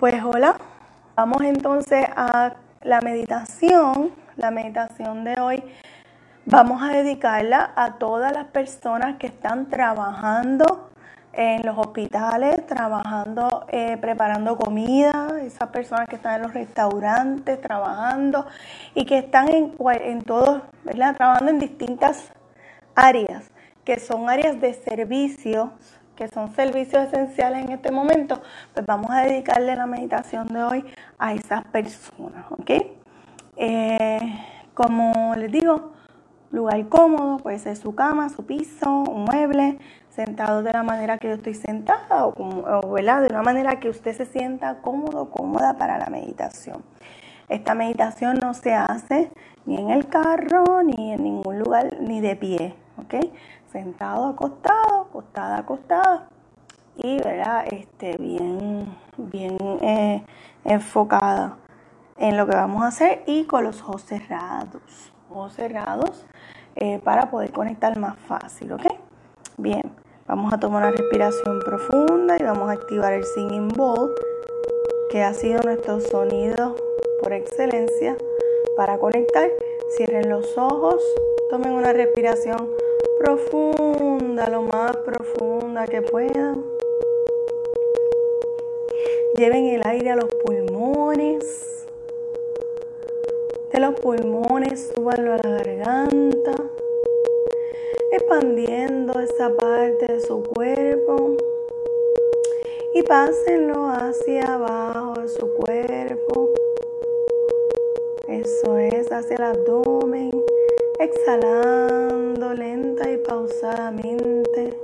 [0.00, 0.56] Pues hola,
[1.14, 4.12] vamos entonces a la meditación.
[4.36, 5.62] La meditación de hoy
[6.46, 10.88] vamos a dedicarla a todas las personas que están trabajando
[11.34, 18.46] en los hospitales, trabajando, eh, preparando comida, esas personas que están en los restaurantes trabajando
[18.94, 21.14] y que están en, todos, ¿verdad?
[21.14, 22.32] Trabajando en distintas
[22.94, 23.50] áreas,
[23.84, 25.68] que son áreas de servicios
[26.20, 28.42] que son servicios esenciales en este momento,
[28.74, 30.84] pues vamos a dedicarle la meditación de hoy
[31.18, 32.70] a esas personas, ¿ok?
[33.56, 34.20] Eh,
[34.74, 35.92] como les digo,
[36.50, 39.78] lugar cómodo, puede ser su cama, su piso, un mueble,
[40.10, 43.22] sentado de la manera que yo estoy sentada o, o ¿verdad?
[43.22, 46.82] de una manera que usted se sienta cómodo, cómoda para la meditación.
[47.48, 49.30] Esta meditación no se hace
[49.64, 53.14] ni en el carro, ni en ningún lugar, ni de pie, ¿ok?
[53.72, 56.28] Sentado, acostado, acostada, acostada
[56.96, 57.66] y, ¿verdad?
[57.70, 60.24] Este, bien, bien eh,
[60.64, 61.56] enfocada
[62.18, 66.26] en lo que vamos a hacer y con los ojos cerrados, ojos cerrados
[66.76, 68.86] eh, para poder conectar más fácil, ¿ok?
[69.56, 69.82] Bien,
[70.26, 74.14] vamos a tomar una respiración profunda y vamos a activar el singing bowl,
[75.10, 76.76] que ha sido nuestro sonido
[77.22, 78.16] por excelencia
[78.76, 79.48] para conectar.
[79.96, 81.02] Cierren los ojos,
[81.50, 82.79] tomen una respiración
[83.20, 86.64] profunda, lo más profunda que puedan.
[89.36, 91.84] Lleven el aire a los pulmones.
[93.72, 96.54] De los pulmones, súbanlo a la garganta,
[98.10, 101.36] expandiendo esa parte de su cuerpo
[102.94, 106.54] y pásenlo hacia abajo de su cuerpo.
[108.28, 110.30] Eso es, hacia el abdomen,
[111.00, 114.76] exhalando lenta y pausadamente,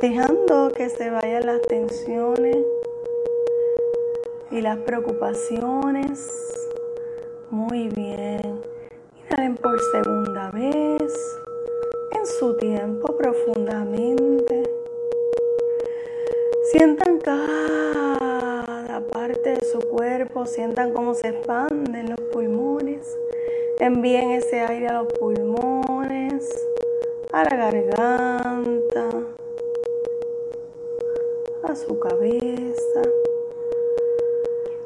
[0.00, 2.58] dejando que se vayan las tensiones
[4.52, 6.70] y las preocupaciones.
[7.50, 8.62] Muy bien.
[9.28, 11.40] Inhalen por segunda vez,
[12.12, 14.62] en su tiempo profundamente.
[16.70, 23.18] Sientan cada parte de su cuerpo, sientan cómo se expanden los pulmones.
[23.82, 26.48] Envíen ese aire a los pulmones,
[27.32, 29.08] a la garganta,
[31.64, 33.02] a su cabeza.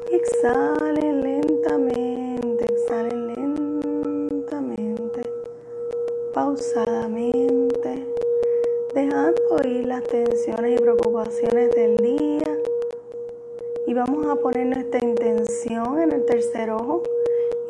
[0.09, 5.21] Exhalen lentamente, exhalen lentamente,
[6.33, 8.03] pausadamente
[8.95, 12.57] dejando ir las tensiones y preocupaciones del día.
[13.85, 17.03] Y vamos a poner nuestra intención en el tercer ojo.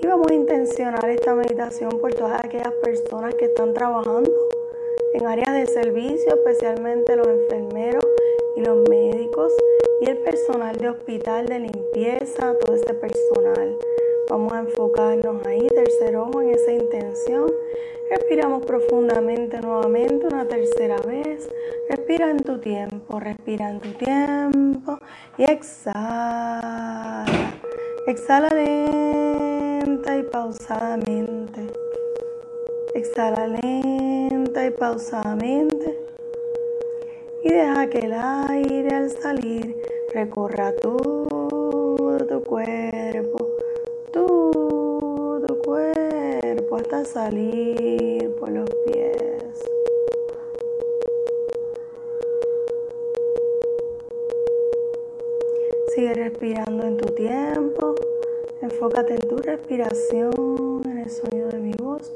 [0.02, 4.31] Y vamos a intencionar esta meditación por todas aquellas personas que están trabajando
[5.13, 8.06] en áreas de servicio, especialmente los enfermeros
[8.56, 9.53] y los médicos
[10.02, 13.78] y el personal de hospital de limpieza, todo ese personal.
[14.30, 17.52] Vamos a enfocarnos ahí, tercer ojo, en esa intención
[18.09, 21.50] Respiramos profundamente nuevamente una tercera vez.
[21.90, 24.97] Respira en tu tiempo, respira en tu tiempo
[25.38, 27.25] y exhala.
[28.07, 28.50] Exhala
[30.16, 31.68] y pausadamente.
[32.94, 35.97] Exhala lenta y pausadamente.
[37.44, 39.75] Y deja que el aire al salir
[40.13, 43.57] recorra todo tu cuerpo
[46.78, 49.44] hasta salir por los pies.
[55.94, 57.95] Sigue respirando en tu tiempo.
[58.69, 62.11] Enfócate en tu respiración, en el sonido de mi voz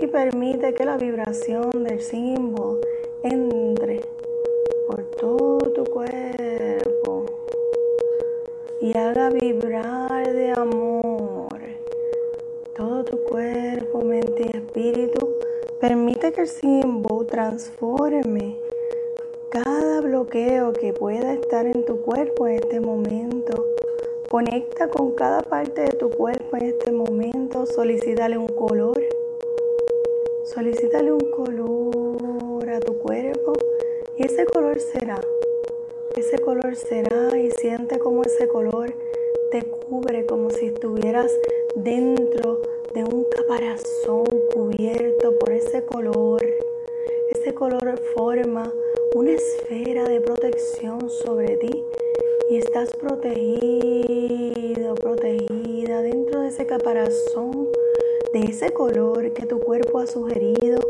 [0.00, 2.80] y permite que la vibración del símbolo
[3.24, 4.02] entre
[4.86, 7.26] por todo tu cuerpo
[8.80, 11.58] y haga vibrar de amor
[12.76, 15.34] todo tu cuerpo, mente y espíritu.
[15.80, 18.56] Permite que el símbolo transforme
[19.48, 23.65] cada bloqueo que pueda estar en tu cuerpo en este momento.
[24.36, 27.64] Conecta con cada parte de tu cuerpo en este momento.
[27.64, 29.02] Solicítale un color.
[30.44, 33.54] Solicítale un color a tu cuerpo
[34.18, 35.22] y ese color será.
[36.16, 38.92] Ese color será y siente como ese color
[39.50, 41.32] te cubre como si estuvieras
[41.74, 42.60] dentro
[42.92, 46.44] de un caparazón cubierto por ese color.
[47.30, 48.70] Ese color forma
[49.14, 51.86] una esfera de protección sobre ti
[52.48, 57.68] y estás protegido, protegida dentro de ese caparazón,
[58.32, 60.80] de ese color que tu cuerpo ha sugerido,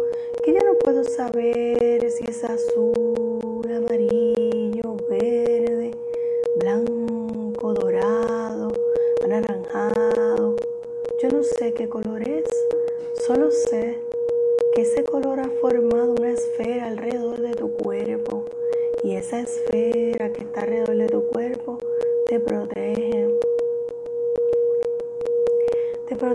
[0.43, 5.93] que ya no puedo saber si es azul, amarillo, verde,
[6.61, 7.07] blanco
[9.27, 10.57] anaranjado.
[11.21, 12.45] Yo no sé qué color es,
[13.27, 13.99] solo sé
[14.75, 18.45] que ese color ha formado una esfera alrededor de tu cuerpo
[19.03, 21.06] y esa esfera que está alrededor de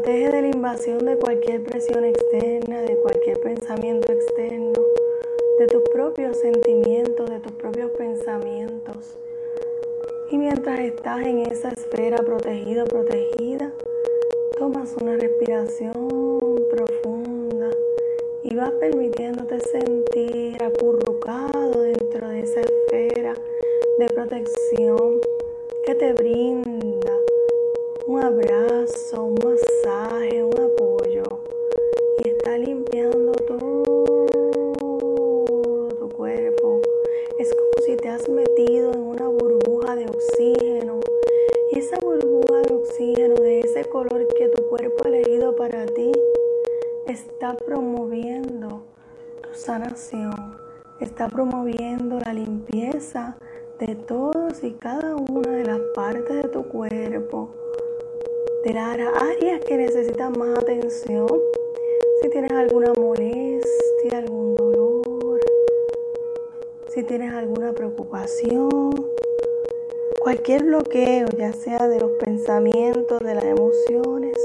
[0.01, 4.74] protege de la invasión de cualquier presión externa, de cualquier pensamiento externo,
[5.59, 9.19] de tus propios sentimientos, de tus propios pensamientos.
[10.31, 13.71] Y mientras estás en esa esfera protegida, protegida,
[14.57, 15.94] tomas una respiración
[16.71, 17.69] profunda
[18.42, 23.36] y vas permitiéndote sentir acurrucado dentro de esa esfera
[24.00, 25.19] de protección
[25.86, 26.60] que te brinda
[28.21, 31.23] abrazo, un masaje, un apoyo.
[32.23, 34.27] Y está limpiando todo
[36.00, 36.81] tu cuerpo.
[37.39, 41.00] Es como si te has metido en una burbuja de oxígeno.
[41.71, 46.12] Y esa burbuja de oxígeno de ese color que tu cuerpo ha elegido para ti
[47.07, 48.83] está promoviendo
[49.41, 50.57] tu sanación,
[51.00, 53.35] está promoviendo la limpieza
[53.79, 57.60] de todos y cada una de las partes de tu cuerpo
[58.63, 61.27] de las áreas que necesitan más atención.
[62.21, 65.39] Si tienes alguna molestia, algún dolor,
[66.87, 69.09] si tienes alguna preocupación,
[70.19, 74.37] cualquier bloqueo, ya sea de los pensamientos, de las emociones,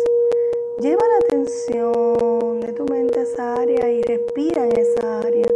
[0.80, 5.55] lleva la atención de tu mente a esa área y respira en esa área.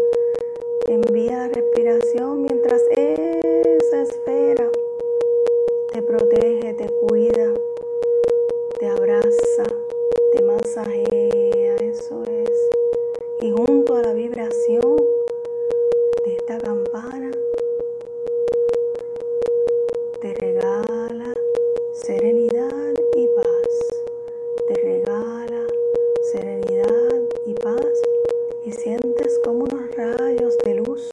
[28.82, 31.10] Sientes como unos rayos de luz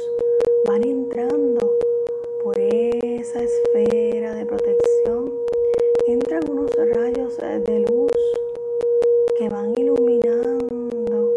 [0.65, 1.77] van entrando
[2.41, 5.33] por esa esfera de protección.
[6.07, 8.13] Entran unos rayos de luz
[9.37, 11.33] que van iluminando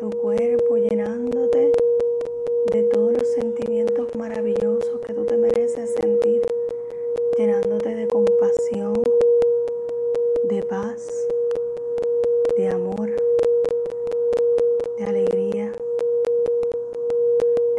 [0.00, 1.70] tu cuerpo, llenándote
[2.72, 6.42] de todos los sentimientos maravillosos que tú te mereces sentir,
[7.36, 9.00] llenándote de compasión,
[10.42, 11.28] de paz,
[12.56, 13.10] de amor,
[14.98, 15.37] de alegría,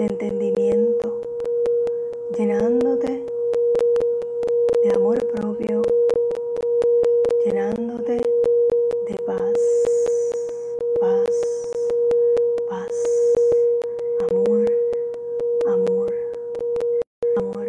[0.09, 1.21] entendimiento,
[2.38, 3.23] llenándote
[4.83, 5.81] de amor propio
[7.45, 8.17] llenándote
[9.07, 9.53] de paz,
[11.00, 11.29] paz,
[12.69, 12.95] paz,
[14.29, 14.65] amor,
[15.67, 16.13] amor,
[17.38, 17.67] amor,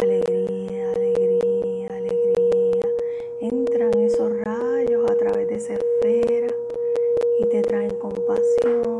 [0.00, 2.94] alegría, alegría, alegría.
[3.40, 6.54] Entran esos rayos a través de esa esfera
[7.40, 8.93] y te traen compasión,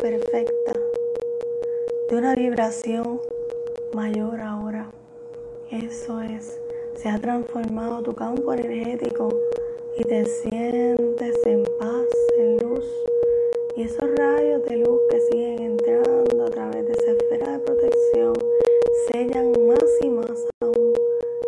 [0.00, 0.72] perfecta,
[2.08, 3.20] de una vibración
[3.94, 4.90] mayor ahora.
[5.70, 6.60] Eso es,
[6.94, 9.28] se ha transformado tu campo energético
[9.98, 12.06] y te sientes en paz,
[12.38, 12.84] en luz.
[13.76, 18.34] Y esos rayos de luz que siguen entrando a través de esa esfera de protección
[19.12, 20.92] sellan más y más aún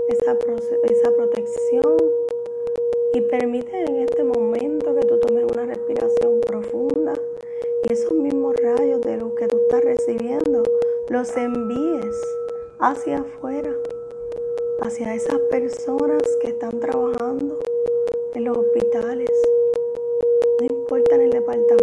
[0.08, 0.36] esa,
[0.84, 1.96] esa protección
[3.12, 7.14] y permiten en este momento que tú tomes una respiración profunda
[7.88, 10.62] y esos mismos rayos de luz que tú estás recibiendo
[11.10, 12.16] los envíes
[12.78, 13.74] hacia afuera,
[14.80, 17.58] hacia esas personas que están trabajando
[18.34, 19.28] en los hospitales,
[20.60, 21.80] no importa en el departamento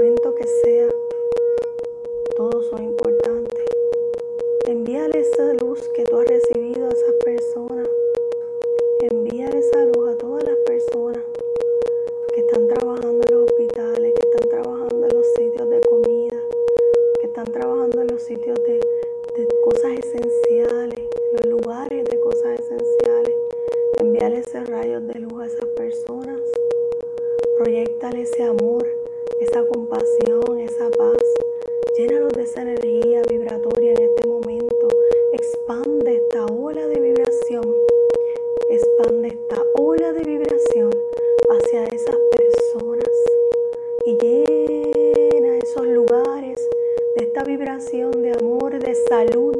[47.78, 49.56] de amor, de salud,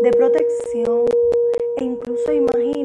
[0.00, 1.04] de protección.
[1.76, 2.77] E incluso imagina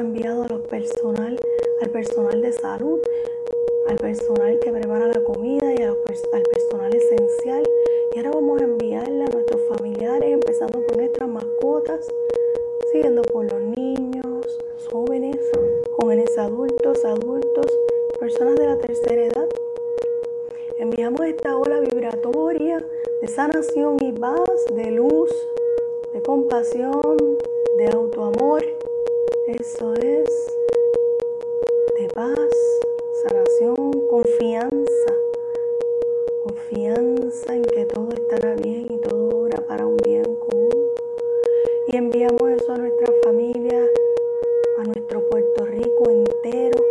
[0.00, 1.38] enviado a los personal,
[1.80, 3.00] al personal de salud,
[3.88, 7.62] al personal que prepara la comida y al personal esencial.
[8.14, 12.08] Y ahora vamos a enviarla a nuestros familiares, empezando por nuestras mascotas,
[12.92, 14.24] siguiendo por los niños,
[14.74, 15.36] los jóvenes,
[15.96, 17.66] jóvenes adultos, adultos,
[18.18, 19.48] personas de la tercera edad.
[20.78, 22.86] Enviamos esta ola vibratoria
[23.20, 25.30] de sanación y paz, de luz,
[26.12, 27.16] de compasión,
[27.78, 28.62] de autoamor.
[29.48, 30.54] Eso es
[31.98, 32.36] de paz,
[33.22, 35.14] sanación, confianza.
[36.42, 40.90] Confianza en que todo estará bien y todo obra para un bien común.
[41.86, 43.86] Y enviamos eso a nuestra familia,
[44.80, 46.84] a nuestro Puerto Rico entero.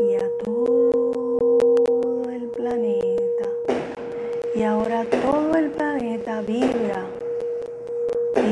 [0.00, 3.50] Y a todo el planeta.
[4.54, 7.21] Y ahora todo el planeta vibra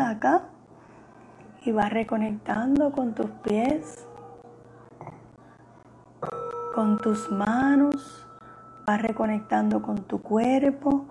[0.00, 0.44] acá
[1.64, 4.06] y vas reconectando con tus pies,
[6.74, 8.26] con tus manos,
[8.86, 11.04] vas reconectando con tu cuerpo,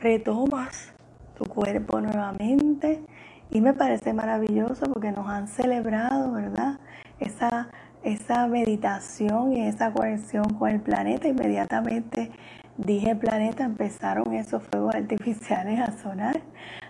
[0.00, 0.92] retomas
[1.36, 3.04] tu cuerpo nuevamente
[3.50, 6.78] y me parece maravilloso porque nos han celebrado, ¿verdad?
[7.18, 7.68] Esa,
[8.02, 12.30] esa meditación y esa conexión con el planeta inmediatamente
[12.78, 16.40] dije planeta, empezaron esos fuegos artificiales a sonar.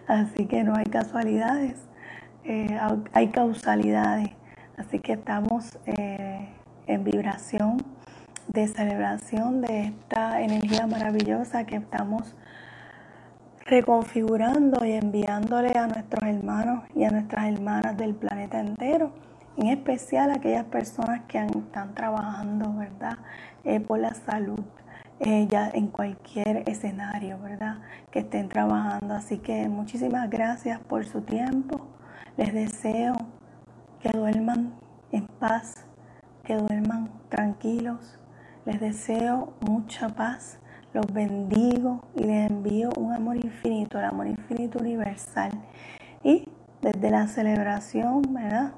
[0.06, 1.76] Así que no hay casualidades,
[2.44, 2.78] eh,
[3.12, 4.30] hay causalidades.
[4.76, 6.48] Así que estamos eh,
[6.86, 7.78] en vibración
[8.48, 12.36] de celebración de esta energía maravillosa que estamos
[13.64, 19.12] reconfigurando y enviándole a nuestros hermanos y a nuestras hermanas del planeta entero,
[19.56, 23.18] en especial a aquellas personas que están trabajando, ¿verdad?,
[23.64, 24.60] eh, por la salud
[25.20, 27.78] ya en cualquier escenario, ¿verdad?
[28.10, 29.14] Que estén trabajando.
[29.14, 31.86] Así que muchísimas gracias por su tiempo.
[32.36, 33.14] Les deseo
[34.00, 34.74] que duerman
[35.12, 35.86] en paz,
[36.44, 38.18] que duerman tranquilos.
[38.64, 40.58] Les deseo mucha paz.
[40.92, 45.50] Los bendigo y les envío un amor infinito, el amor infinito universal.
[46.22, 46.48] Y
[46.80, 48.72] desde la celebración, ¿verdad?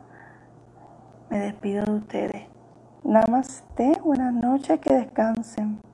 [1.31, 2.47] Me despido de ustedes.
[3.05, 5.88] Namaste, buenas noches, que descansen.